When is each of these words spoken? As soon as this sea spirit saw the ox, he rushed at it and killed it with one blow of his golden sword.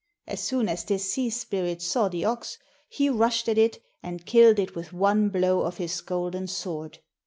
As 0.25 0.39
soon 0.41 0.67
as 0.67 0.83
this 0.83 1.13
sea 1.13 1.29
spirit 1.29 1.79
saw 1.79 2.07
the 2.07 2.25
ox, 2.25 2.57
he 2.89 3.07
rushed 3.07 3.47
at 3.47 3.59
it 3.59 3.83
and 4.01 4.25
killed 4.25 4.57
it 4.57 4.73
with 4.73 4.93
one 4.93 5.29
blow 5.29 5.61
of 5.61 5.77
his 5.77 6.01
golden 6.01 6.47
sword. 6.47 6.97